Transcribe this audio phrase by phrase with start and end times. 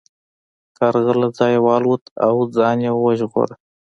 [0.77, 3.55] کارغه له ځایه والوت او ځان یې وژغوره.